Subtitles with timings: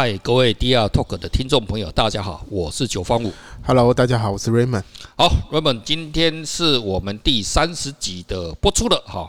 [0.00, 3.30] 嗨，各位 DR Talk 的听众朋友，大家好，我是九方五。
[3.62, 4.82] Hello，大家好，我是 Raymond。
[5.14, 9.28] 好，Raymond，今天是我们第三十集的播出了哈。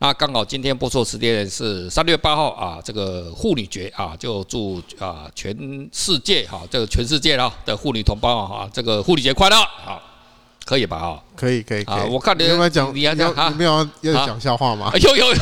[0.00, 5.56] 那刚好今天播出时间是三月八号啊，这个妇女节啊，就祝啊全
[5.92, 10.02] 世界哈，这个全世界啊的妇女同胞啊，这个妇女节快乐好。
[10.68, 10.98] 可以吧？
[10.98, 12.10] 啊，可以，可以，可以。
[12.10, 14.92] 我看你要讲，你要讲，你没有要讲笑话吗？
[15.00, 15.32] 有有，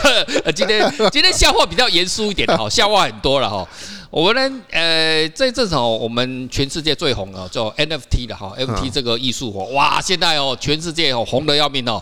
[0.55, 3.67] 今天 今天笑话比较严肃一点，哈，笑话很多了哈。
[4.09, 12.01] 我们呢，呃，这阵子哦，我们全世界最红的叫 NFT 的哈，NFT 这个艺术哦，哇，现在哦，全世界哦红的要命哦。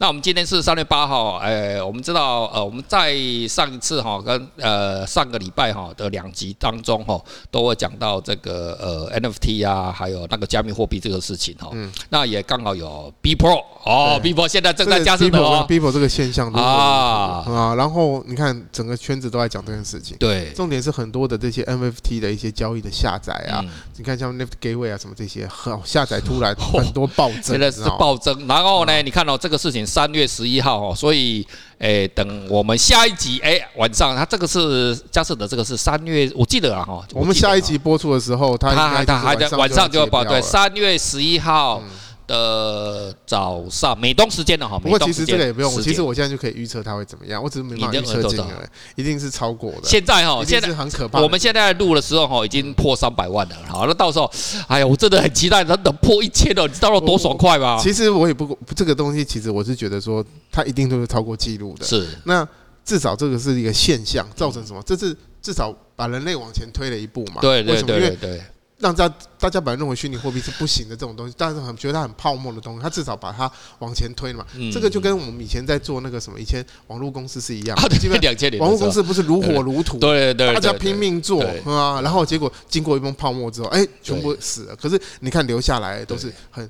[0.00, 3.14] 那我们今天是三月八号，呃，我们知道，呃，我们在
[3.46, 11.68] 上一次哈跟呃上个礼拜哈的两集当中哈，都会讲到这个呃 NFT 啊，还有那个加密货币这个事情哈。
[11.74, 11.92] 嗯。
[12.08, 15.66] 那也刚好有 B Pro 哦，B Pro 现在正在加速的哦。
[15.68, 20.16] B Pro 这个现象啊啊，然后你看整个圈子都在讲这件事情。
[20.18, 20.50] 对。
[20.54, 23.62] 重点是很多的这些 NFT 的一些交易的下载啊，
[23.98, 28.46] 你看像 NFT Gateway 啊什么这些，好下载突然 很多暴增，现在是暴增。
[28.46, 29.89] 然后呢，你看到这个事情。
[29.90, 31.44] 三月十一号哦，所以
[31.78, 37.04] 诶，等我们下一集诶，晚上他这个是佳士得，这个是三月，我记得啊哈。
[37.12, 41.82] 我们下一集播出的时候，他他他还在晚上就要报对，三月十一号。
[42.30, 48.64] 的早上美东时间的哈，不过其实这个也不用，其实我现在就可以预测它会怎么样，我只是没办法预测金额，
[48.94, 49.80] 一定是超过的。
[49.82, 51.20] 现在哈，现在很可怕。
[51.20, 53.56] 我们现在录的时候哈，已经破三百万了。
[53.68, 54.30] 好，那到时候，
[54.68, 57.76] 哎呀，我真的很期待它能破一千了，你知道有多爽快吗？
[57.82, 61.84] 其实我也不这个东西，其实我是觉得说，它一定都是超过记录的。
[61.84, 62.06] 是。
[62.24, 62.46] 那
[62.84, 64.80] 至少这个是一个现象，造成什么？
[64.86, 67.40] 这是至少把人类往前推了一步嘛？
[67.40, 68.40] 对对对对。
[68.80, 74.46] 让大大家本来认为虚拟货币是不行的这种东西，但是很觉得它很泡沫的东西，它至少把它往前推了嘛。
[74.54, 77.88] 嗯、这个就跟我们以前在做那个什么，以前网络公司是一样的。
[77.98, 84.76] 基本两千年，网络公司不是如火如荼，对对对，大家拼命做啊，然后结果经过一波泡沫之后，哎，全部死了。
[84.76, 86.68] 可是你看留下来都是很。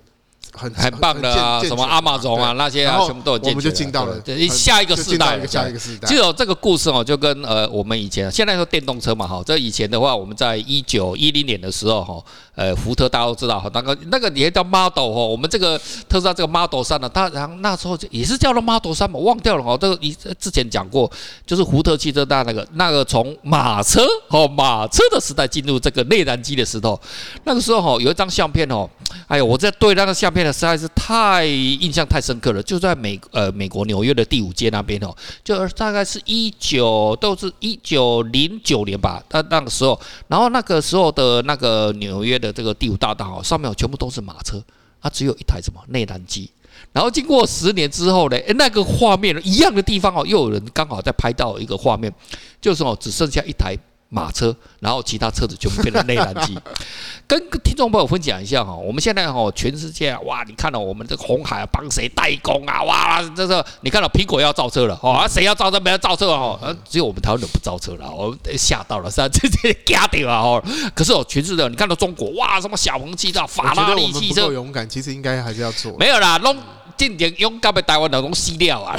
[0.52, 3.50] 很很棒的啊，什么阿玛总啊那些啊，全部都有进。
[3.50, 6.08] 我们就进到了下一个世代，下一个世代。
[6.08, 12.24] 就有这个故事哦，就跟呃我们以前现在说电动车嘛哈，这以前的话，我们在一九一零年的时候哈，
[12.56, 15.78] 呃福特大家都知道哈，那个那个也叫 Model 哈，我们这个
[16.08, 21.08] 特斯拉这个 Model 三呢，它然后那时候也是叫了 Model 三嘛，忘掉了哦，这个一之前讲过，
[21.46, 27.00] 就是福特汽车大那个那个从马车哦马车的时代进入这个内燃机的时候，
[27.44, 28.88] 那个时候哈有一张相片哦，
[29.28, 30.39] 哎呦我在对那个相片。
[30.46, 44.62] 实在是太印象太深刻了，就在美呃美国纽约的第五街那边哦，就大概是一九都是一九零九年吧，那那个时候，然后那个时候的那个纽约的这个第五大道哦，上面全部都是马车，
[45.02, 46.50] 它只有一台什么内燃机，
[46.92, 52.12] 然后经过十年之后呢，诶，那个画面一样的地方哦，又有人刚好在拍到一个画面，
[52.60, 53.76] 就是哦只剩下一台。
[54.10, 56.58] 马车，然后其他车子全部变成内燃机。
[57.28, 62.82] 跟听众朋友分享一下哈，我们现在哈全世界哇，你看到我们这个红海啊，帮谁代工啊？
[62.82, 65.78] 哇，这是你看到苹果要造车了哦，谁要造车？
[65.78, 69.28] 没有造车哦，只有我们台湾人不造车了，我吓到了，是吧？
[69.28, 70.62] 这这假掉啊哦。
[70.92, 75.96] 可是哦，全世界你看到中国哇，什么小鹏汽车、法拉利汽车，勇敢，其实应该还是要做。
[75.98, 76.56] 没有啦，弄。
[77.00, 78.94] 今年勇敢被台湾老公吸掉啊！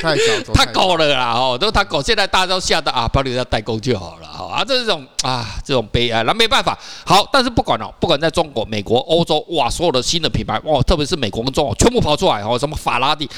[0.00, 1.34] 太早，太高了啦！
[1.34, 4.64] 哦，都太狗，现在大家都吓得啊，把你家代工就好了啊！
[4.64, 6.78] 这种啊，这种悲哀，那没办法。
[7.04, 13.28] 好，但是不管了，不管在中国、美国、欧洲，哇，所有的新的品牌，哇，特别是美国跟中国，全部跑出来哦，什么法拉利。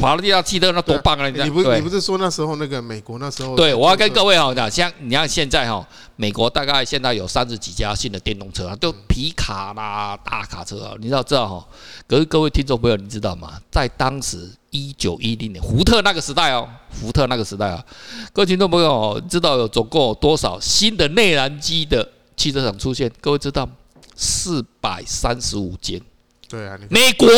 [0.00, 1.28] 法拉利那汽车那多棒啊！
[1.28, 3.56] 你不你不是说那时候那个美国那时候？
[3.56, 11.66] 对，我要跟各位哈讲，像你看现在哈，美国大概现在有三十几家新的电动车啊，就皮卡啦、大卡车啊，你知道知道哈？
[12.06, 13.60] 可是各位听众朋友，你知道吗？
[13.70, 17.82] 在当时一九一零年福特那个时代哦，福特那个时代啊，
[18.32, 22.06] 各位听众朋友知道有总共有多少新的内燃机的
[22.36, 23.10] 汽车厂出现？
[23.20, 23.68] 各位知道
[24.14, 26.00] 四百三十五间。
[26.48, 27.28] 对啊，美国？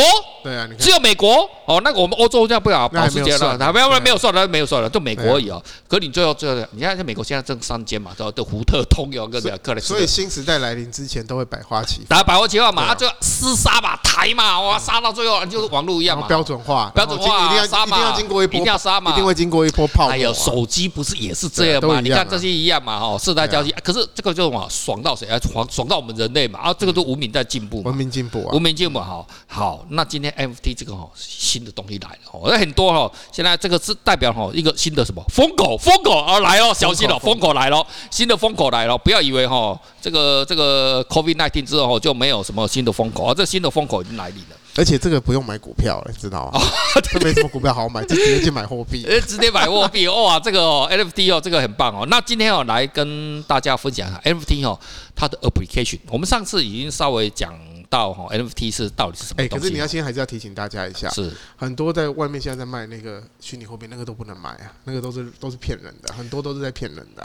[0.45, 1.51] 对啊，只有美国？
[1.67, 4.21] 哦，那个我们欧洲这样不了，保时捷了，他没有没有。
[4.21, 5.63] 算了，没有算了，就美国而已哦。
[5.89, 9.87] 可你最后最后，你看像美国现在正三间嘛，都都福特、通用跟这个克莱斯。
[9.89, 20.09] 所以新时代来临之前都会百花齐打百花齐放嘛，就厮杀嘛，台嘛，哇，杀到最后就是网络一样嘛，标准化，标准化，一定要杀嘛，一定要经过一波，一定要杀嘛，一定会经过一波炮。
[20.09, 22.01] 哎呦手机不是也是这样嘛？
[22.03, 23.75] 你看这些一样嘛，哦，世代交替。
[23.83, 25.27] 可是这个就嘛，爽到谁？
[25.29, 25.39] 啊？
[25.51, 29.85] 爽爽到我们人类嘛，啊，这个都文明在进步，文明进步啊，文明进步，好好。
[29.91, 44.57] 那今天 NFT 这个哈新的东西来了哦，那很多哈，现在这个是代表哈一个新的什么风口，风口而来哦，小心了，风口来了，新的风口来了，不要以为哈这个这个 COVID nineteen 之后就没有什么新的风口啊，这新的风口已经来临了。
[44.77, 46.61] 而且这个不用买股票，了知道吗？
[47.03, 49.03] 这没什么股票好买，就直接去买货币。
[49.27, 52.07] 直接买货币哇，这个、哦、NFT 哦，这个很棒哦。
[52.09, 54.79] 那今天哦，来跟大家分享一下 NFT 哦，
[55.17, 55.99] 它的 application。
[56.09, 57.53] 我们上次已经稍微讲
[57.91, 59.55] 到哈，NFT 是到底是什么东西？
[59.55, 67.25] 哎，可是你要先还是要提醒大家一下，是很多在外面现在在卖那个虚拟货币，那个都不能买啊，那个都是都是骗人的，很多都是在骗人的。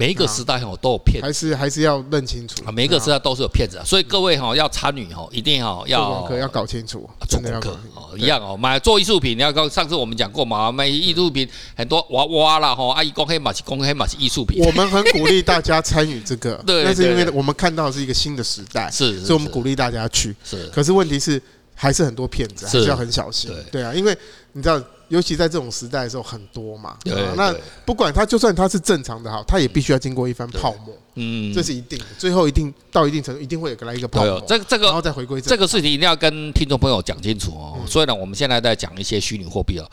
[0.00, 2.72] 每一个时代哈都有骗子，还是还是要认清楚啊。
[2.72, 8.56] 每一个时代都是有骗子啊，所以各位哈要参与哈，一定哈要要搞清楚，做功课哦，一样哦。
[8.56, 14.64] 买做艺术品，你要跟上次我们讲过嘛，买艺术品很多娃娃啦哈，阿姨公黑马是公黑马是艺术品。
[14.64, 20.34] 我们很鼓励大家参与这个， 对，那是因为我们看到是一个新的时代，是，所以我们鼓励大家去。
[20.42, 21.38] 是，可是问题是
[21.74, 23.52] 还是很多骗子，还是要很小心。
[23.70, 24.16] 对啊，因为
[24.52, 24.82] 你知道。
[25.10, 26.96] 尤其在这种时代的时候，很多嘛。
[27.04, 27.14] 对。
[27.36, 27.54] 那
[27.84, 30.96] 不管它，就算它是正常的哈，它也必须要经过一番泡沫。
[31.16, 32.04] 嗯，这是一定的。
[32.16, 34.40] 最后一定到一定程度，一定会有来一个泡沫。
[34.46, 35.40] 这这个，然后再回归。
[35.40, 37.76] 这个事情一定要跟听众朋友讲清楚哦。
[37.80, 39.90] 嗯、所以呢，我们现在在讲一些虚拟货币哦。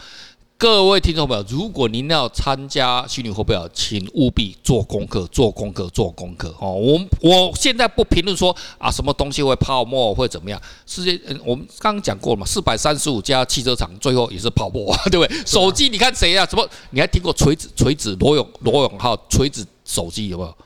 [0.59, 6.73] 各位听众朋友，如果您要参加虚拟货币，请务必做功课，做功课，做功课哦。
[6.73, 10.59] 我我现在不评论说啊，什么东西会泡沫会怎么样？
[10.87, 15.45] 世界，我们刚刚讲过了嘛，四百三十五家汽车厂最后也是泡沫，对不对？
[15.45, 16.43] 手机你看谁啊？
[16.49, 16.67] 什么？
[16.89, 17.69] 你还听过锤子？
[17.75, 20.57] 锤子罗永罗永浩锤子手机有没有？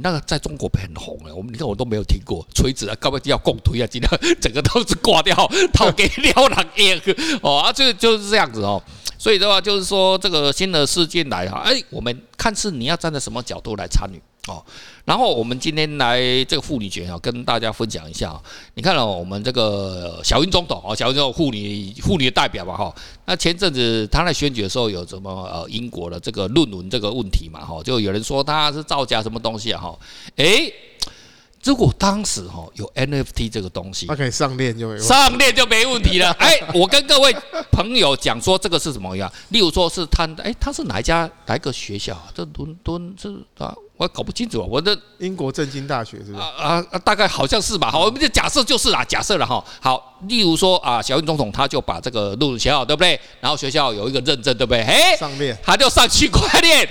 [0.00, 5.36] 那个在中国很红哎，我们你看我都没有听过锤子啊，高不要共推啊，今天整个都是挂掉，
[5.74, 7.02] 套给了人耶
[7.42, 8.82] 哦啊，就就是这样子哦。
[9.24, 14.62] 所以的话，就是说这个新的事件来哈，哎，我们看是你要站在什么角度来参与哦。
[15.06, 18.38] 然后我们今天来这个妇女节啊，跟大家分享一下。
[18.74, 22.94] 你看了我们这个小英总统啊，小英总统妇女妇女的代表吧哈。
[23.24, 29.98] 那前阵子他在选举的时候有什么呃英国的这个论文这个问题嘛哈，就有人说他是造假什么东西啊哈，
[30.36, 30.70] 哎。
[31.64, 36.30] 如果当时哈有 NFT 这个东西，他可以上链就没上链就没问题了。
[36.38, 37.34] 哎，我跟各位
[37.72, 39.32] 朋友讲说这个是什么呀？
[39.48, 42.14] 例如说是他，哎，他是哪一家哪一个学校？
[42.14, 44.66] 啊这伦敦是啊，我搞不清楚。
[44.68, 46.38] 我的英国政经大学是不是？
[46.38, 47.90] 啊啊，大概好像是吧。
[47.90, 49.64] 好，我们就假设就是啦，假设了哈。
[49.80, 53.18] 好，例如说啊，小英总统他就把这个论文写好，对不对？
[53.40, 54.82] 然后学校有一个认证，对不对？
[54.82, 56.86] 哎，上链，他就上区块链，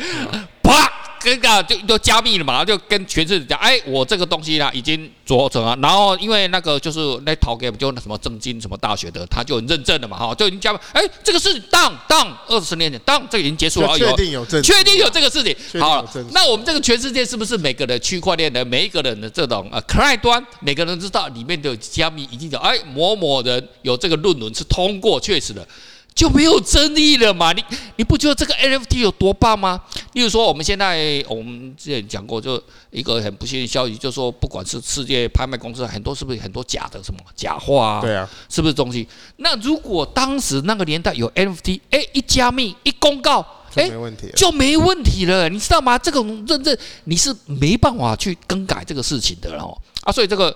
[0.63, 0.92] 啪。
[1.23, 25.65] 跟个就就加密了嘛，就跟全世界讲，哎，我这个东西呢已经做成啊，然后因为那个就是那淘 game 就那什么正经什么大学的，他就认证了嘛，哈，就已经加密，哎，这个是当当二十年前当这个已经结束了，确定有证，确定有这个事情，好，那我们这个全世界是不是每个的区块链的每一个人的这种呃 client 端，每个人知道里面的加密已经有，哎，某某人有这个论文是通过确实的。
[26.13, 27.51] 就没有争议了嘛？
[27.53, 27.63] 你
[27.95, 29.81] 你不觉得这个 NFT 有多棒吗？
[30.13, 32.61] 例如说，我们现在我们之前讲过，就
[32.91, 37.99] 一个很不幸的消息，就是说，不管是世界拍卖公司很多，是不是很多假的什么假货啊？
[37.99, 39.07] 对啊，是不是东西？
[39.37, 43.45] 那如果当时那个年代有 NFT，哎，一加密一公告，
[43.75, 45.49] 哎，没问题，就没问题了。
[45.49, 45.97] 你知道吗？
[45.97, 49.75] 这种认证你是没办法去更改这个事情的哦。
[50.03, 50.55] 啊，所以这个。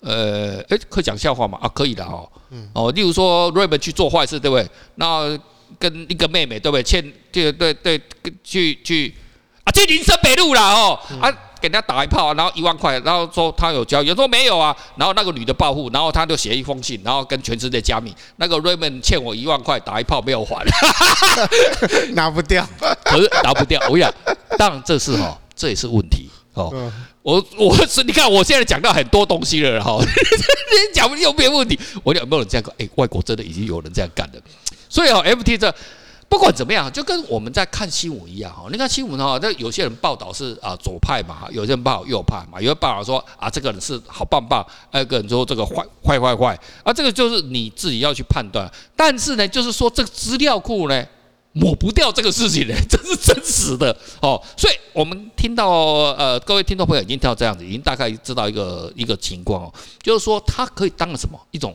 [0.00, 1.58] 呃，诶，可以讲笑话吗？
[1.60, 2.28] 啊，可以的哦。
[2.50, 2.68] 嗯。
[2.74, 4.68] 哦，例如说瑞文去做坏事，对不对？
[4.96, 5.38] 那
[5.78, 6.82] 跟一个妹妹，对不对？
[6.82, 7.02] 欠，
[7.32, 8.00] 对对对，
[8.44, 9.14] 去去
[9.64, 10.98] 啊，去林森北路了哦。
[11.10, 14.76] 嗯、啊，给人家打一炮，然后一万块，然后说他有交易，有时候没有啊。
[14.96, 18.14] 然后那个女的报复，然后他就写一封信，然后跟全世界加密。
[18.36, 20.64] 那个 Raymond 欠我一万块，打一炮没有还，
[22.14, 22.64] 拿不掉。
[23.04, 24.12] 可是拿不掉，我讲，
[24.56, 26.70] 当然这是哈、哦，这也是问题哦。
[26.74, 26.92] 嗯
[27.26, 31.76] 我我是你看，我现在讲到很多东西了哈， 你讲又没有问题？
[32.04, 32.72] 我有没有人这样讲？
[32.78, 34.40] 哎，外国真的已经有人这样干了。
[34.88, 35.74] 所以哦，FT 这
[36.28, 38.68] 不管怎么样，就跟我们在看新闻一样哈。
[38.70, 48.70] 你看新闻哈，这有些人报道是啊左派嘛，有些人报道右派嘛，有人报道说啊这个人是好棒棒，那个人说这个坏坏坏坏，啊这个就是你自己要去判断。
[48.94, 51.04] 但是呢，就是说这个资料库呢。
[51.58, 54.40] 抹不掉这个事情呢， 这是真实的哦。
[54.58, 55.70] 所以，我们听到
[56.18, 59.72] 呃，各位听众朋友已经听到这样子，已经大概知道一个一个情况哦，
[60.02, 61.74] 就是说它可以当个什么一种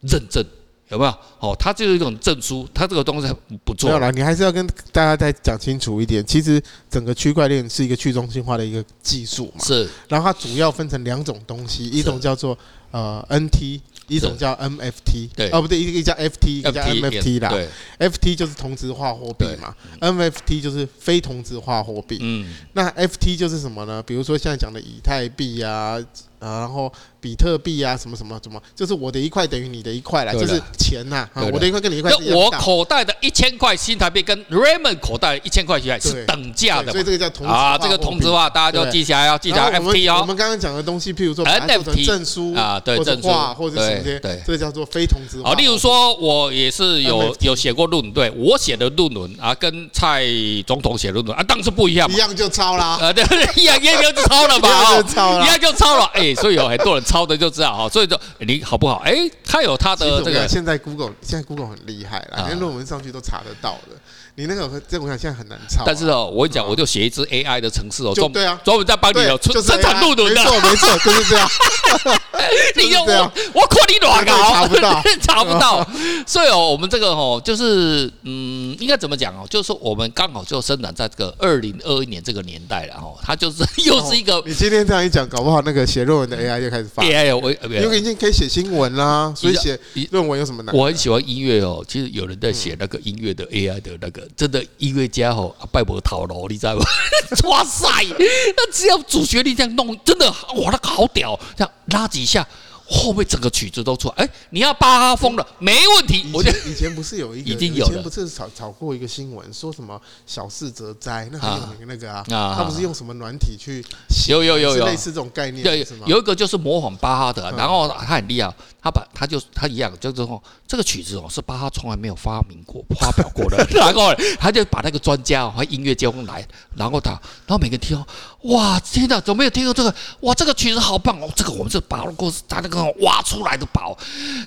[0.00, 0.42] 认证，
[0.88, 1.10] 有没有？
[1.40, 3.30] 哦，它就是一种证书，它这个东西
[3.66, 3.88] 不错。
[3.88, 6.24] 没有啦，你还是要跟大家再讲清楚一点。
[6.24, 9.86] 其实整个区块链是一个去中心化的一个技术嘛，是。
[10.08, 12.56] 然后它主要分成两种东西，一种叫做
[12.92, 13.80] 呃 NT。
[14.10, 17.48] 一种叫 NFT，对，哦不对，一个叫 FT，一个叫 MFT 啦。
[17.48, 17.68] 对
[18.00, 22.18] ，FT 就是同质化货币嘛，NFT 就是非同质化货币。
[22.20, 24.02] 嗯，那 FT 就是什么呢？
[24.02, 25.96] 比如说现在讲的以太币啊，
[26.40, 32.10] 呃，然后比特币啊，什么什么什么，就是我的一块等于你的一块了，就是钱呐，我的一块跟你一块。
[32.10, 40.20] 那我口袋的一千块新台币跟 Raymond 口袋一千块钱是等价的，所以这个叫同啊，这个同质化，大家就记下来，要记下 FT 哦。
[40.22, 45.50] 我们刚刚讲的东西，譬如说 NFT 证书啊，对，证书或者什么些，对，这个叫做非同质化。
[45.50, 50.24] 啊，例如说我也是有有写过论文，对我写的论文啊，跟蔡
[50.66, 53.22] 总统写论文啊，当然是不一样，一样就抄啦，呃，对，
[53.56, 57.04] 一样一样就抄了吧， 一样就抄了，一样就抄了，哎，所以有很多人。
[57.10, 59.02] 抄的就知道哈，所以就你好不好？
[59.04, 60.46] 哎，他有他的这个。
[60.46, 63.96] 现在 Google 现在 Google 很厉害了，连论文上去都查得到的。
[64.36, 65.82] 你那个这我想现在很难抄。
[65.84, 70.42] 但是哦，我跟你讲，我就写一支 AI 的城市哦，专对啊，专门在帮你哦生产论文的。
[70.42, 71.48] 没错没错，就是这样。
[72.76, 75.86] 你用我我夸你卵啊，查不到 查不到。
[76.26, 79.46] 所以哦，我们这个哦，就是嗯，应该怎么讲哦？
[79.50, 84.42] 就是说我们刚好就生长在这个二零二一年这个年代了哦，它就是 又是一个。
[84.46, 87.02] 你今天这样一讲，搞不好那个写论文的 AI 就开始发。
[87.02, 89.78] AI 我因为已经可以写新闻啦，所以写
[90.10, 90.74] 论文有什么难？
[90.74, 95.06] 我很喜欢音乐哦，其实有人在写那个音乐的 AI 的那个真的音乐。
[95.08, 96.84] 家伙，拜伯讨罗，你知道吗？
[97.48, 101.38] 哇塞，那只要主旋律这样弄，真的哇，那个好屌！
[101.56, 102.46] 这样拉几下，
[102.90, 104.14] 后面整个曲子都出来。
[104.16, 106.20] 哎，你要巴哈风了，没问题。
[106.20, 113.84] 以前以前不是有一个， 已经有了，以前不是炒炒过一个新闻，说什么小事则灾，那很有名那个啊，他不是用什么软体去，
[114.28, 118.52] 有有有有类似这种概念，对，有一个就是模仿巴哈的，然后他很厉害。
[118.82, 127.10] 他把他就他一样，就之后这个曲子哦是巴哈从来没有发明过、发表过的， 然后他就把那个专家和音乐家来，然后他，
[127.46, 128.06] 然后每个人听哦，
[128.44, 129.94] 哇，天哪，怎么没有听过这个？
[130.20, 133.96] 哇，这个曲子好棒哦，这个我们是把那个他那个挖出来的宝，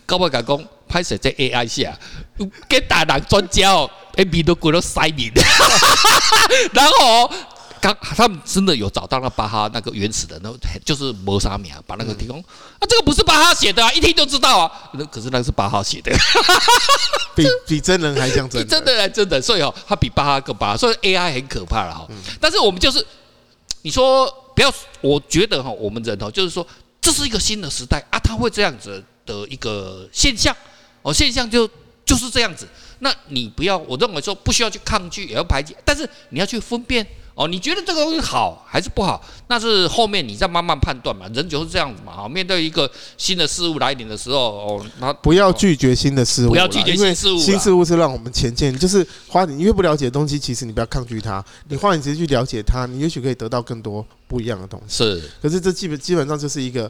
[0.06, 1.98] 高不敢讲，拍摄在 AI 下，
[2.68, 5.42] 给大人专家哦，哎，米都滚到塞米的，
[6.74, 7.30] 然后。
[7.84, 10.50] 刚他们真的有找到那巴哈那个原始的，那
[10.86, 14.72] 就是摩萨米啊把那个提供啊，这个不是巴哈写的啊，一听就知道啊。
[14.94, 16.10] 那可是那个是巴哈写的，
[17.36, 22.08] 比比真人还像真的，真的还真的，所以哦，他比巴哈更巴哈，所以 AI 很可怕了哈。
[22.40, 23.06] 但是我们就是
[23.82, 26.66] 你说不要，我觉得哈，我们人哦，就是说
[27.04, 30.56] 这是一个新的时代啊，它会这样子的一个现象
[31.02, 31.70] 哦，现象就
[32.06, 32.66] 就是这样子。
[33.00, 37.06] 那你不要，我认为说不需要去抗拒，也要排解，但是你要去分辨。
[37.36, 39.24] 哦，你觉得这个东西好还是不好？
[39.48, 41.28] 那是后面你再慢慢判断嘛。
[41.34, 42.14] 人就是这样子嘛。
[42.14, 47.38] 好，面对一个新的事物来临的时候，哦，那不要拒绝新的事物，不要拒绝新事物。
[47.40, 54.98] 新事物是让我们前进，就是花你越不了解的东西，其实你不要抗拒它，你花点时间去了解它，你也许可以得到更多不一样的东西。
[55.04, 56.90] 是，可是这基本基本上就是一个。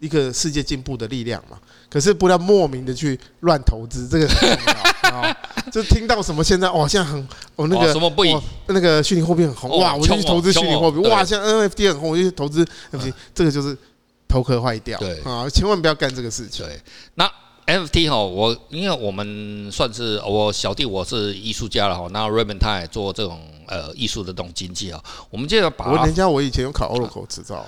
[0.00, 1.56] 一个世界进步的力量嘛，
[1.94, 4.66] 可是不要莫名的去乱投资，这个很重
[5.04, 5.36] 要啊。
[5.70, 7.20] 就听到什么现在哇，现在很
[7.54, 8.36] 哦那个什么不一，
[8.66, 13.78] 那个虚拟货币很红哇，我就去投资虚拟货币哇，现在 NFT 很红，我就去投资 NFT，这个就是
[14.26, 14.98] 头壳坏掉。
[14.98, 16.66] 对啊，千万不要干这个事情。
[16.66, 16.80] 对，
[17.14, 17.30] 那
[17.66, 25.86] NFT 哈，我因为我们算是我小弟，我是艺术家了哈，那 Raymond 他也做这种呃艺术的这种经济啊，我们就要把。
[25.90, 27.64] 我人家我以前有考 Oracle 执照。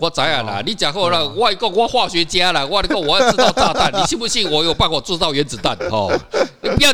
[0.00, 5.76] 我知啊啦，你讲过了，我讲我化学家啦，我讲我要制造炸弹，你信不信我有办法制造原子弹？
[5.90, 6.12] 哦，
[6.62, 6.92] 你不要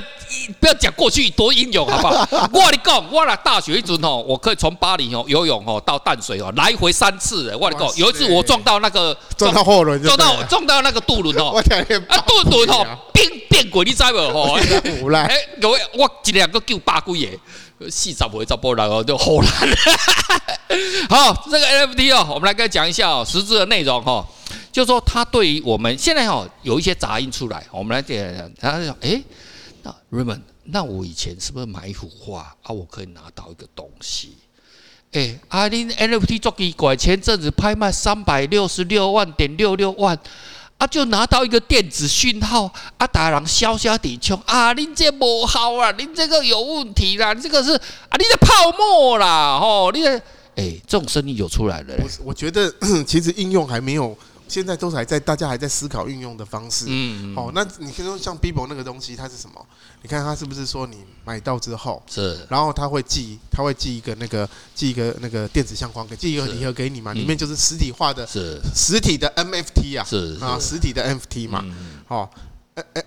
[0.60, 2.48] 不要讲过去多英勇，好不好？
[2.52, 7.54] 我跟你讲，我来大学一阵哦，我可以从巴黎哦游泳哦到淡水哦来回三次。
[7.56, 11.60] 我跟你讲，有一次我撞到那个撞到货轮，撞到撞到那个渡轮哦，
[12.08, 14.16] 啊渡轮哦变变轨，你知无？
[14.16, 14.58] 哦，
[15.14, 17.38] 哎，各位我一两个救八几个。
[17.90, 19.76] 四十回十波然后就好难了。
[21.08, 24.26] 好，这个 NFT 哦，我们来跟他讲一下哦，实质的内容哈，
[24.72, 29.22] 就是说它对于我们现在哦有一些杂音出来，我们来点，他就说，哎，
[29.82, 32.72] 那 Raymond，那我以前是不是买一幅画啊？
[32.72, 34.36] 我可以拿到一个东西？
[35.12, 40.18] 哎，啊，你 NFT 做奇怪，前阵子拍卖三百六十六万点六六万。
[40.78, 50.16] 啊，就拿到一个电子讯号，啊，大人小小的穷啊，您这不好啊，您这个有问题啦，这个是啊，你这泡沫啦，吼，你这，
[50.56, 51.94] 哎，这种声音就出来了。
[51.98, 52.72] 我我觉得
[53.06, 54.16] 其实应用还没有。
[54.54, 56.84] 现在都还在，大家还在思考运用的方式。
[56.86, 59.66] 嗯，哦，那你可以说像 Bibo 那个东西，它是什么？
[60.02, 67.12] 你看它是不是说你买到之后，是，然后它会寄，它会寄一个那个寄一个那个电子相框给，寄一个礼盒给你嘛？
[67.12, 71.64] 里面就是实体化的，是实体的 NFT 啊，是啊，实体的 NFT 嘛，
[72.06, 72.30] 好。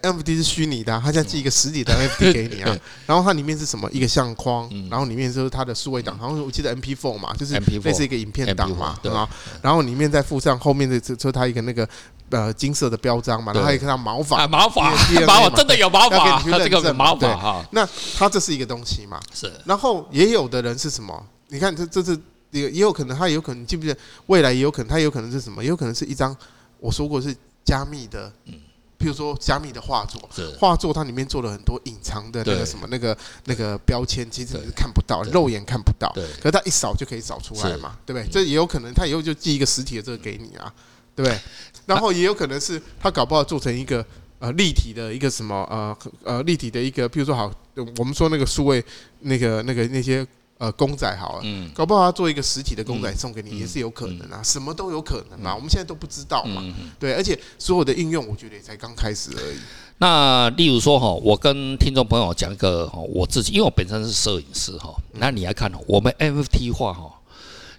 [0.02, 3.90] NFT 是虚拟的，他现在寄一个实体的 NFT 给你啊，然后它里面是什么？
[3.92, 9.28] 一个相框，然后里面就是它的数位档，好像我记得 MP4 嘛，就是类似一个影片档嘛，对吧？
[9.62, 11.88] 然后里面再附上后面的，就它一个那个
[12.30, 14.92] 呃金色的标章嘛，然后还有一个毛发，毛发，
[15.28, 17.66] 毛发真的有毛发，它这个毛发哈。
[17.72, 17.86] 那
[18.18, 19.20] 它这是一个东西嘛？
[19.34, 19.52] 是。
[19.66, 21.26] 然后也有的人是什么？
[21.50, 22.18] 你看这这是。
[22.52, 23.98] 也也有可能，它也有可能，记不记得
[24.28, 25.62] 未来也有可能，它也有可能是什么？
[25.62, 26.36] 也有可能是一张
[26.80, 28.54] 我说过是加密的，嗯，
[29.00, 38.28] 譬如说加密的画作，画作它里面做了很多隐藏的那个什么那个那个标签，其实你是看不到，肉眼看不到，对，可是它一扫就可以扫出来嘛，对不对？
[38.32, 40.74] 这也有可能，它以后就寄一个实体的这个给你啊，
[41.16, 41.40] 对不对？
[41.86, 44.06] 然后也有可能是它搞不好做成一个
[44.40, 47.52] 呃立体的一个什么呃呃立体的一个，譬如说好，
[47.98, 48.84] 我们说那个数位
[49.20, 50.26] 那个那个那些。
[50.60, 56.64] 呃，公仔好了，嗯，搞不好他做一个实体的公仔送给你也是有可能啊，什么都有可能嘛，我们现在都不知道嘛，
[57.00, 59.58] 对，而且所有的应用，我觉得也才刚开始而已。
[60.00, 67.17] 那例如说哈，我跟听众朋友讲一个哈，我自己，因为我本身是摄影师哈，那你来看哈，我们 NFT 化哈。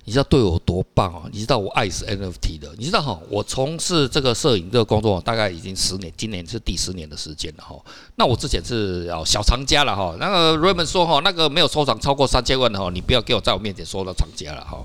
[0.08, 1.24] 你知道对我多棒啊？
[1.30, 2.72] 你知道我爱死 NFT 的。
[2.78, 7.76] 你知道哈，我从事这个摄影这个工作大概已经十年，今年是第十年的时间了哈。
[8.16, 10.16] 那我之前是哦小藏家了哈。
[10.18, 14.78] 那个 Raymond 说哈，那个没有收藏超过三千万的哈，你不要给我在我面前说到藏家了哈。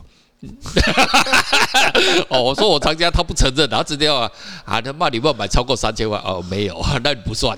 [2.28, 4.30] 哦，我说我藏家，他不承认，他直接啊
[4.66, 7.58] 啊他骂你不要买超过三千万哦，没有， 那你不算。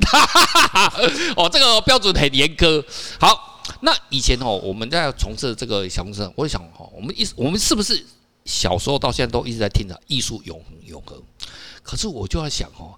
[1.36, 2.84] 哦，这个标准很严苛。
[3.20, 3.55] 好。
[3.82, 8.06] 那以前哦，我们在从事这个小公司，我就想哈，我们一我们是不是
[8.46, 11.22] 小时候到现在都一直在听着艺术永恒永恒？
[11.82, 12.94] 可是我就在想哦，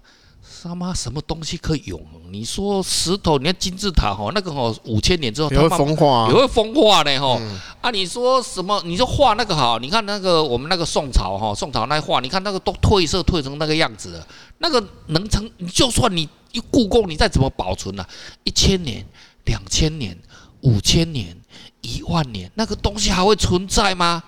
[0.62, 2.20] 他妈什么东西可以永恒？
[2.30, 7.40] 你说石头，你看金字塔哈，那个哦五千年之后也会风化，也会风化呢哈。
[7.80, 8.82] 啊，你说什么？
[8.84, 14.26] 你说画那个好，你看那个我们那个宋朝哈，宋朝那画，你看那个都褪色褪成那个样子了，
[14.58, 15.50] 那个能成？
[15.72, 16.28] 就算你
[16.70, 18.04] 故宫你再怎么保存呢？
[18.44, 19.06] 一千年、
[19.44, 20.18] 两千年。
[20.62, 21.36] 五千年、
[21.82, 24.22] 一万年，那个东西还会存在吗？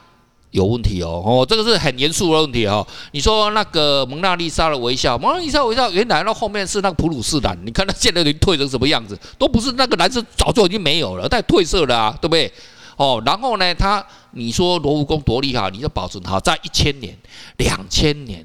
[0.53, 2.85] 有问题哦，哦，这个是很严肃的问题哦。
[3.13, 12.53] 你说那个蒙娜丽莎的微笑，蒙娜丽莎微笑原来那后面是那个普鲁士蓝，你看它现在已经褪成什么样子，都不是那个蓝色，早就已经没有了，它褪色了啊，对不对？
[12.97, 17.17] 哦，然后呢，它你说罗浮宫多厉害，你就保存好在一千年、
[17.59, 18.45] 两千年、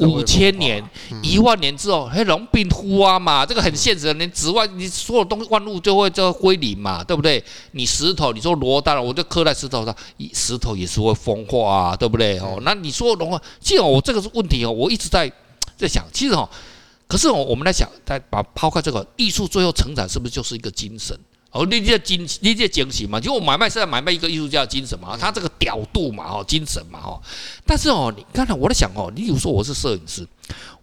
[0.00, 0.82] 五千年、
[1.22, 7.42] 一万年之后，嘿，龙病呼啊嘛，这个很现实的，你紫外，你所有东西万物就会就归零嘛，对不对？
[7.72, 9.94] 你石头，你说罗当然，我就刻在石头上，
[10.32, 12.38] 石头也是会风化啊，对不对？
[12.38, 15.30] 哦，那你说龙啊，既然我这个是问题哦，我一直在
[15.76, 16.48] 在想，其实哦，
[17.06, 21.18] 可是哦，我们在想，再把抛开这个艺术，最后成长是不是就是一个精神？
[21.56, 23.18] 哦，你这精，你这惊喜嘛？
[23.18, 27.20] 就我买卖是在买卖一个艺术家的精神嘛，他这个屌度嘛，哈，精神嘛，哈。
[27.64, 30.26] 但是哦，你刚才我在想哦，例如说我是摄影师，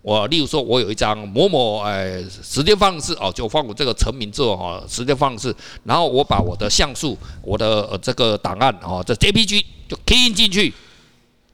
[0.01, 10.73] 我例如说我有一张某某哎时间方式哦，就放我这个成名作哈，时间方式，然后我把我的像素，我的这个档案哦，这 JPG 就 key 进去。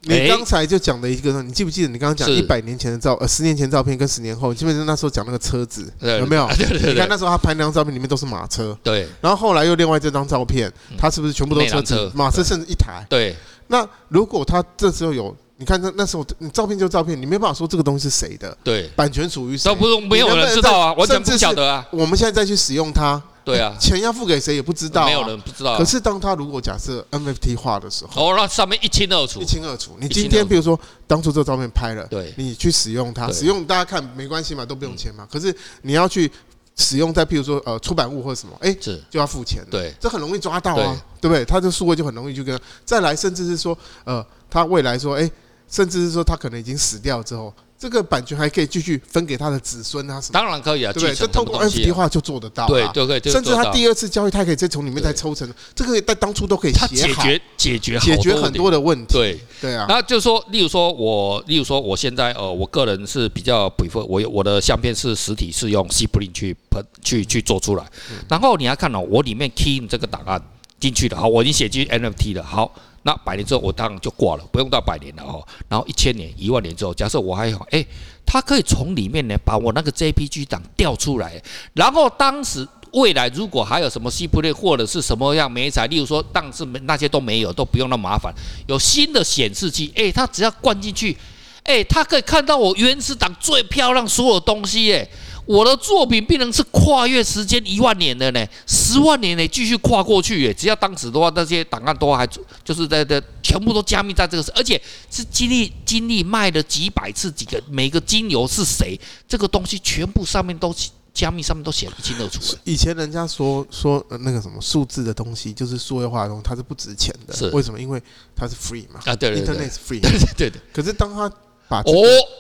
[0.02, 6.48] 你刚才就讲的一个，你记不记得你刚刚讲一百年前的照，呃，十年前照片跟十年后，基本上那时候讲那个车子 有没有？
[6.88, 9.08] 你看那时候他拍那张照片里面都是马车，对。
[9.20, 12.10] 然后后来又另外这张照片，他是不是全部都车子？
[12.16, 13.06] 马车甚至一台。
[13.10, 13.36] 对。
[13.68, 19.70] 那如果他这时候有，你看那那时候你照片就照片，你没办法说这个东西是谁的，对，版权属于谁？
[19.70, 21.86] 都不用，没有人知道啊，完全不晓得啊。
[21.92, 23.22] 我们现在再去使用它。
[23.44, 25.78] 对啊， 钱要付给谁也不知道，没有人不知道。
[25.78, 29.98] 可是当他如果假设 NFT 化的时候，哦，那上面一清二楚，一清二楚。
[30.00, 35.28] 你今天比如说当初这个照片拍了，对，你去使用它，使用大家看没关系嘛，都不用钱嘛。
[35.32, 36.32] 可是你要去
[36.76, 39.64] 使用在譬如说呃出版物或什么，哎，是就要付钱。
[39.70, 41.44] 对，这很容易抓到啊，对不对？
[41.46, 45.30] 他这数位就很容易就跟再来，甚至是说呃，他未来说哎，
[45.68, 47.54] 甚至是说他可能已经死掉之后。
[47.80, 50.20] 这个版权还可以继续分给他的子孙啊？
[50.20, 50.34] 什么？
[50.34, 51.16] 当然可以啊，对不对？
[51.16, 55.50] 这透过 NFT 化就做得到，对对对，甚至他第二次交易，他可以再从里面再抽成。
[55.74, 59.14] 这个在当初都可以解决解决解决很多的问题。
[59.14, 67.86] 对对啊，那就是说，例如说我，例如说我现在呃，我个人是比较 prefer，我我的相片是实体是用 Sibling 去喷去去做出来。
[68.28, 70.42] 然后你要看哦，我里面 key 这个档案
[70.82, 72.76] 进去了，好，我已经写进 NFT 了，好。
[73.04, 75.46] 那百年之后，我当然就挂了，不用到百年了哦。
[75.68, 77.86] 然后一千年、一万年之后，假设我还好，哎，
[78.26, 81.42] 他可以从里面呢把我那个 JPG 档调出来。
[81.74, 88.34] 然后当时未来如果还有什么 C play 或者是什么样媒材，例如说当时那些都没有，都不用那么麻烦。
[88.68, 91.18] 有新的显示器，哎，他只要灌进去，
[91.64, 95.08] 哎，他可以看到我原始档最漂亮所有东西，哎。
[95.50, 100.54] 我的作品必然是跨越时间一万年的呢，十万年呢继续跨过去耶。
[100.54, 102.28] 只要当时的话，那些档案都还
[102.64, 110.72] 就是在在全部都加密在这个，而且是经历经历卖了几百次，几个每个金流是谁，这个东西全部上面都
[111.16, 112.56] 加密，上面都写得一清二楚。
[112.64, 117.36] 以前人家说说那个什么数字的东西，就是数位化的东西，它是不值钱的。
[117.36, 117.82] 是为什么？
[117.82, 118.00] 因为
[118.36, 119.00] 它是 free 嘛。
[119.04, 120.00] 啊，对对对，Internet is free。
[120.00, 120.62] 对对对对。
[120.72, 121.28] 可是当他
[121.68, 121.94] 把哦，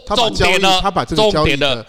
[0.05, 1.83] 他把交易，他把这个交易的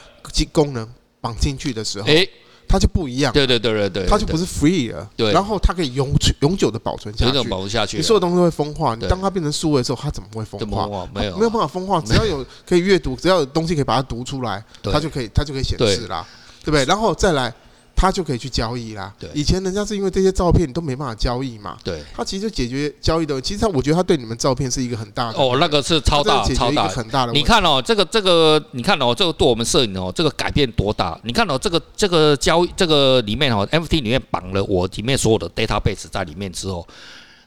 [0.50, 0.88] 功能。
[1.20, 2.26] 绑进去的时候，哎，
[2.68, 3.32] 它就不一样。
[3.32, 5.08] 对对对对对，它就不是 free 了。
[5.16, 7.34] 对，然后它可以永永久的保存下去。
[7.34, 7.96] 永久保存下去。
[7.96, 11.08] 你所有东西都会风化，你当它变成数位的时候，它怎么会风化？
[11.14, 16.26] 没有没有办法风化， 只要有可以阅读，只要有东西可以把它读出来，它就可以它就可以显示啦，
[16.64, 16.84] 对不对？
[16.84, 17.52] 然后再来。
[18.00, 19.12] 他就可以去交易啦。
[19.18, 21.76] 对，以前人家是因为这些照片你都没办法交易嘛。
[21.84, 23.38] 对，他其实就解决交易的。
[23.42, 27.32] 其实他，我觉得他对你们照片是一个很大的哦，那个是超大超大很大的。
[27.32, 31.20] 你看哦，这个这个，你看哦，这个对我们摄影哦，这个改变多大？
[31.24, 36.88] 你看哦，这个这个交易这个里面哦，NFT 里面绑了我里面所有的 database 在里面之后。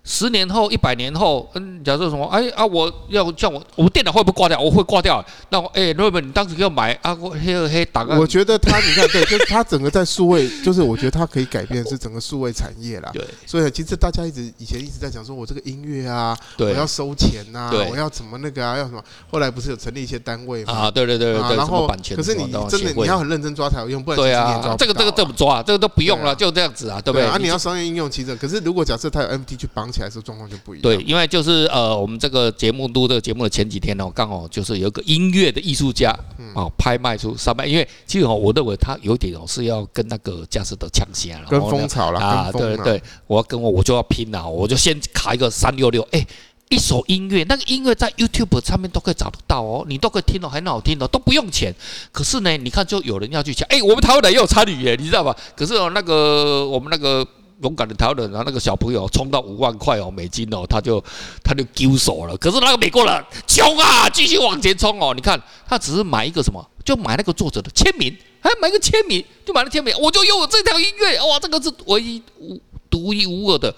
[0.06, 2.26] 十年后、一百年后，嗯，假设什么？
[2.28, 4.60] 哎啊，我要叫我，我电脑会不会挂掉？
[4.60, 5.24] 我会挂掉。
[5.50, 7.18] 那我哎，Robert，你当时要买啊？
[7.22, 8.20] 我黑黑打个。
[8.20, 13.10] 我觉得他，你看，对， 就是他整个在数位，就是我觉得他可以改变是整个数位产业啦。
[13.13, 13.26] 对。
[13.46, 19.02] 所以其实大家一直以前一直在讲说，我这个音乐啊，我要收钱呐，我要怎么那个啊，要什么？
[19.32, 20.74] 后来不是有成立一些单位嘛？
[20.74, 21.56] 啊，对对对对。
[21.56, 25.63] 然后版权，可是你真的你要很认真抓才有用，不然对啊，这个这个怎么抓？
[25.63, 27.26] 这个都不用了，就这样子啊，对不对？
[27.26, 30.82] 啊，你要商业应用其实，可是如果假设他有 NFT 去绑起来的时候，状况就不一样。
[30.82, 36.12] 对，因为就是呃，我们这个节目录这个节目的前几天呢，刚好就是有一个音乐的艺术家
[36.56, 46.25] 哦，拍卖出三百，因为其实哦，我认为他有点哦是要跟那个佳士得抢先了，跟风潮了啊，对对，我要跟我我就要拼了，我就先卡一个三六六，哎，
[46.69, 51.73] 一首音乐，那个音乐在 YouTube 上面都可以找得到哦，你都可以听到，很好听的，都不用钱。
[52.12, 55.36] 可是呢，你看就有人要去抢，哎，我们台湾人也有参与耶，你知道吧？
[55.56, 57.27] 可是哦，那个我们那个。
[57.63, 61.04] 勇敢的台湾人，然后那个小朋友冲到五万块哦美金哦，他就
[61.43, 62.38] 他就丢手了。
[62.38, 65.13] 可是那个美国人穷啊，继续往前冲哦。
[65.15, 73.73] 你看他只是买一个什么，就买那个作者的签名，还买个签名，就买了签名，我就拥有这条音乐哇，这个是唯一无独一无二的。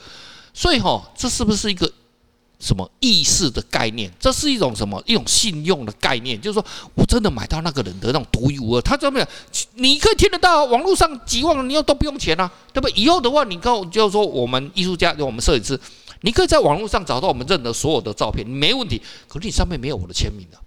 [0.53, 1.91] 所以哈，这是不是一个？
[2.59, 4.11] 什么意识的概念？
[4.19, 5.01] 这是一种什么？
[5.05, 6.65] 一种信用的概念，就是说
[6.95, 8.81] 我真的买到那个人的那种独一无二。
[8.81, 9.27] 他怎么样？
[9.75, 12.87] 你可以听得到，网络上几万人，你又都不用钱啊，对不？
[12.89, 15.79] 以后的话，你告就是说，我们艺术家，就我们摄影师，
[16.21, 19.01] 你可以在网络上找到我们认得所有的照片，没问题。
[19.27, 20.57] 可是你上面没有我的签名的。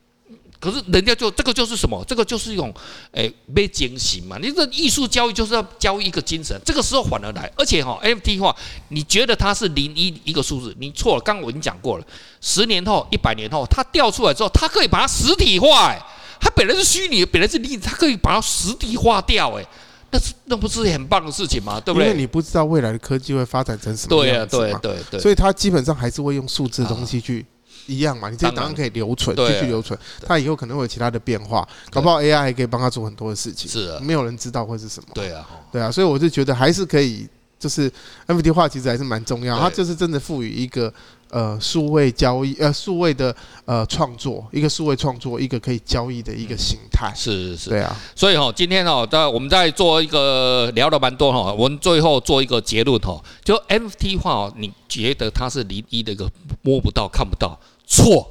[0.60, 2.04] 可是人家就这个就是什么？
[2.06, 2.74] 这个就是一种
[3.12, 4.36] 诶被精神嘛。
[4.40, 6.60] 你这艺术交易就是要交易一个精神。
[6.64, 8.54] 这个时候反而来，而且哈 NFT 的话，
[8.88, 11.22] 你觉得它是零一一个数字，你错了。
[11.22, 12.04] 刚刚我已经讲过了，
[12.40, 15.92] 十年后、一百年后，它掉出来之后，它可以把它实体化。
[15.92, 15.98] 诶，
[16.40, 19.52] 它本来是虚拟，本来是零，它可以把它实体化掉。
[19.52, 19.66] 诶，
[20.10, 21.78] 那是那不是很棒的事情吗？
[21.78, 22.08] 对不对？
[22.08, 24.62] 因为你不知道未来的科技会发展成什么样子嘛。
[24.62, 25.20] 对啊，对对对。
[25.20, 27.46] 所以它基本上还是会用数字的东西去。
[27.88, 37.26] 一样嘛，你这档案可以留存，继续留存，它以后可能会有其他的变化，搞不好 AI 还可以帮他做很多的事情，是啊，没有人知道会是什么，对啊，对啊，所以我就觉得还是可以，
[37.58, 37.90] 就是
[38.26, 40.92] NFT 化其实还是蛮重要，它就是真的赋予一个
[41.30, 56.30] 呃数位交易呃数位的呃创作，一个数位创作，一个可以交易的一个形态，是是是，对啊，所以哈，今天哦，在我们在做一个聊了蛮多哈，我们最后做一个结论哈，就 NFT 化哦，你觉得它是零一的一个
[56.62, 57.58] 摸不到看不到？
[57.88, 58.30] 错，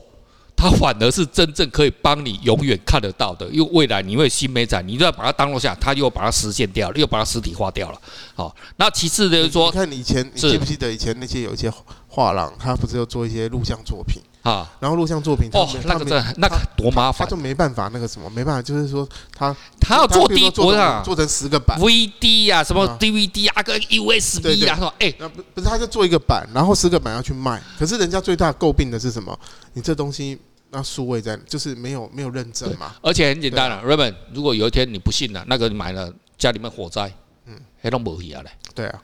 [0.56, 8.02] 它反而是真正可以帮你永远看得到的，因为未来你会新媒体，你都要把它当落下，它又把它实现掉了，又把它实体化掉了。
[8.36, 11.72] 好，那其次就是说，你看以前，你记不记得以前那些有一些
[12.08, 14.22] 画廊，他不是要做一些录像作品？
[14.44, 20.74] 啊，然后录像作品哦，那个真那个多麻烦，他就没办法那个什么，没办法，就是说他他要做 D，做
[21.04, 21.78] 做成十个版。
[21.80, 29.38] VD 啊，什么 DVD 啊，跟 USB 啊，说哎，那不不是，他就做一个版，然后十个版要去卖，可是人家最大诟病的是什么？
[29.74, 37.14] 你这东西那数位在，就是没有没有认证嘛，而且很简单了，Raymond，如果有一天你不信了，那个你买了家里面火灾，
[37.46, 39.02] 嗯，还弄不起来嘞，对啊。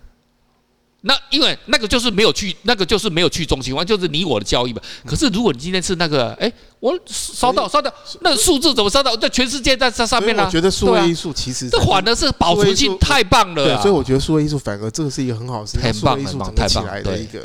[1.06, 4.82] 那因为那个就是没有去，那个就是没有去中心化，就是你我的交易嘛。
[5.06, 9.13] 可是如果你今天是那个，哎，我烧到烧到，那个数字怎么烧到？
[9.18, 10.46] 在全世界在这上面呢？
[10.46, 13.66] 我觉得数位艺术其实这反而是保存性太棒了。
[13.66, 17.42] 对，所以我觉得数位艺术反而这个是一个很好的事情，数位艺术整起来的一个。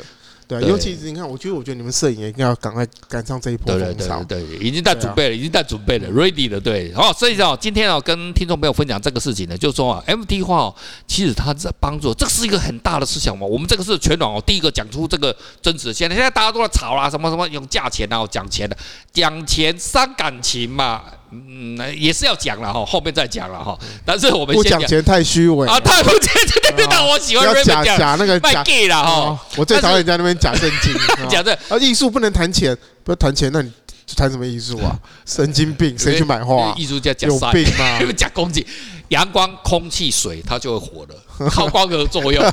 [0.49, 4.23] 对，尤其是你看，我觉得，我觉得你们摄影也应该要赶快赶上这一波风潮。
[4.23, 6.59] 对，已经在准备了，已经在准备了，ready 了。
[6.59, 13.45] 对，好，所以哦，今天哦，跟听众朋友分享这个事情呢，就是说啊，NFT 化哦，其实它在帮助，这是一个很大的思想嘛。
[13.45, 15.93] 我们这个是全网哦，第一个讲出这个真实。
[15.93, 18.75] 现在现在大家都在吵啦，什么什么用价钱啊，讲钱的，
[19.13, 21.03] 讲钱伤感情嘛。
[21.31, 23.77] 嗯，也是要讲了哈，后面再讲了哈。
[24.05, 29.39] 但是我们先不讲钱太虚伪啊，太不讲钱，对对那，我喜欢假假那个卖 gay 了哈。
[29.55, 30.93] 我最讨厌人家那边假正经，
[31.29, 33.71] 假的啊，艺术不能谈钱，不要谈钱，那你
[34.15, 34.97] 谈什么艺术啊？
[35.25, 36.73] 神经病，谁去买画？
[36.75, 37.99] 艺术家假有病吗？
[38.17, 38.65] 假公鸡，
[39.09, 41.15] 阳光、空气、水，它就会活了，
[41.49, 42.43] 靠光合作用。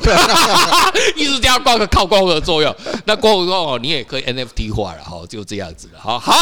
[1.16, 6.33] 艺术家光靠光合作用，那光合作用你也可以 NFT 化了哈，就这样子了，好好。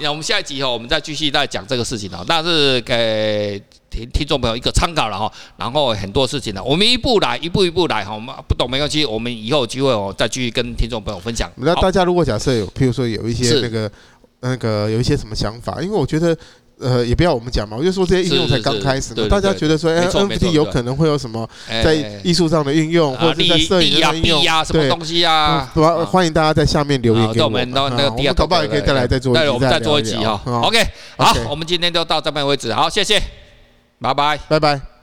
[0.00, 2.24] 那我们下一集哈，我们再继续再讲这个事情啊。
[2.26, 5.32] 那是给听听众朋友一个参考了哈。
[5.56, 8.12] 然后很多事情呢，我们一步来，一步一步来哈。
[8.12, 11.50] 我们不懂没关系，我们以后有机会哦再继续跟听众朋友分享。
[11.56, 13.90] 那大家如果假设有，譬如说有一些那个
[14.40, 16.36] 那个有一些什么想法，因为我觉得。
[16.80, 21.48] 呃，也不要我们讲嘛，我就说这些应用才刚开始嘛，大家觉得说，哎，NFT 有可能会有什么
[21.82, 25.70] 在艺术上的运用，或者是在摄影的应用，什么东西啊？
[25.74, 30.40] 对，欢迎大家在下面留言给我们，那个我们搞不好也可以再来再做一集，我们再做一集哈。
[30.44, 30.84] OK，
[31.16, 33.22] 好，我们今天就到这边为止，好，谢谢，
[34.00, 34.93] 拜拜，拜拜。